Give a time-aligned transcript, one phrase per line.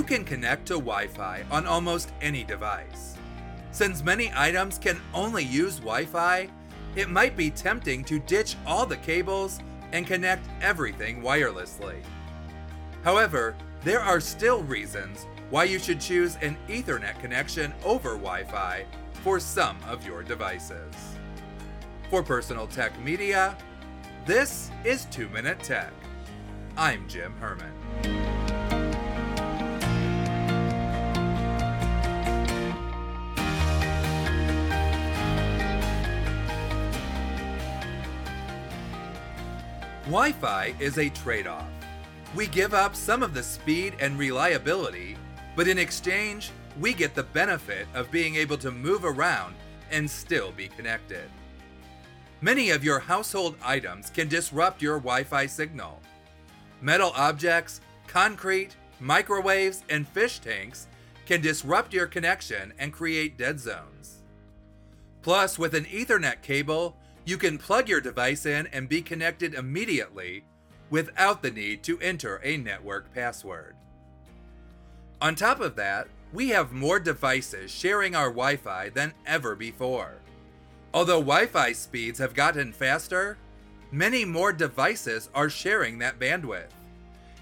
[0.00, 3.18] You can connect to Wi Fi on almost any device.
[3.70, 6.48] Since many items can only use Wi Fi,
[6.96, 9.60] it might be tempting to ditch all the cables
[9.92, 11.96] and connect everything wirelessly.
[13.04, 13.54] However,
[13.84, 18.86] there are still reasons why you should choose an Ethernet connection over Wi Fi
[19.22, 20.94] for some of your devices.
[22.08, 23.54] For Personal Tech Media,
[24.24, 25.92] this is 2 Minute Tech.
[26.78, 28.29] I'm Jim Herman.
[40.10, 41.70] Wi Fi is a trade off.
[42.34, 45.16] We give up some of the speed and reliability,
[45.54, 49.54] but in exchange, we get the benefit of being able to move around
[49.92, 51.30] and still be connected.
[52.40, 56.00] Many of your household items can disrupt your Wi Fi signal.
[56.80, 60.88] Metal objects, concrete, microwaves, and fish tanks
[61.24, 64.22] can disrupt your connection and create dead zones.
[65.22, 70.44] Plus, with an Ethernet cable, you can plug your device in and be connected immediately
[70.90, 73.74] without the need to enter a network password.
[75.20, 80.14] On top of that, we have more devices sharing our Wi Fi than ever before.
[80.94, 83.36] Although Wi Fi speeds have gotten faster,
[83.92, 86.70] many more devices are sharing that bandwidth.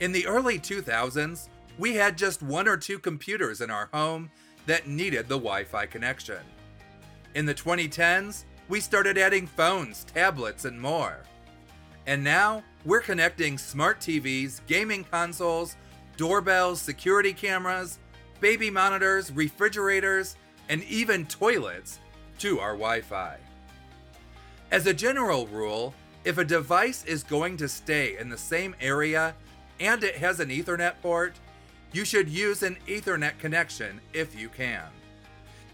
[0.00, 4.30] In the early 2000s, we had just one or two computers in our home
[4.66, 6.40] that needed the Wi Fi connection.
[7.34, 11.20] In the 2010s, we started adding phones, tablets, and more.
[12.06, 15.76] And now, we're connecting smart TVs, gaming consoles,
[16.16, 17.98] doorbells, security cameras,
[18.40, 20.36] baby monitors, refrigerators,
[20.68, 21.98] and even toilets
[22.38, 23.36] to our Wi Fi.
[24.70, 29.34] As a general rule, if a device is going to stay in the same area
[29.78, 31.34] and it has an Ethernet port,
[31.92, 34.84] you should use an Ethernet connection if you can.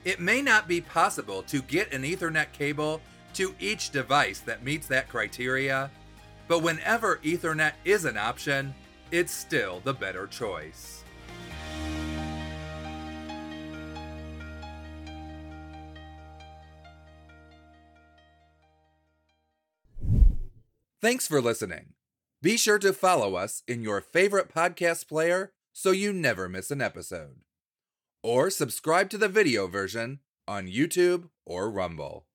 [0.04, 3.02] It may not be possible to get an Ethernet cable
[3.34, 5.90] to each device that meets that criteria,
[6.48, 8.74] but whenever Ethernet is an option,
[9.10, 11.04] it's still the better choice.
[21.02, 21.94] Thanks for listening.
[22.42, 26.80] Be sure to follow us in your favorite podcast player so you never miss an
[26.82, 27.40] episode.
[28.22, 32.26] Or subscribe to the video version on YouTube or Rumble.